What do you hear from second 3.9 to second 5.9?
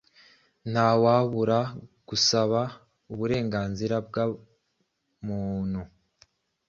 bwa muntu